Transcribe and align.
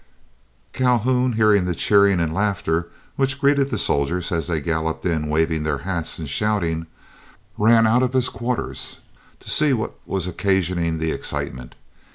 Calhoun, 0.73 1.33
hearing 1.33 1.65
the 1.65 1.75
cheering 1.75 2.19
and 2.19 2.33
laughter 2.33 2.87
which 3.17 3.39
greeted 3.39 3.69
the 3.69 3.77
soldiers 3.77 4.31
as 4.31 4.47
they 4.47 4.59
galloped 4.59 5.05
in 5.05 5.29
waving 5.29 5.61
their 5.61 5.77
hats 5.85 6.17
and 6.17 6.27
shouting, 6.27 6.87
ran 7.55 7.85
out 7.85 8.01
of 8.01 8.13
his 8.13 8.27
quarters 8.27 9.01
to 9.41 9.51
see 9.51 9.73
what 9.73 9.91
was 10.07 10.25
occasioning 10.25 10.97
the 10.97 11.11
excitement. 11.11 11.75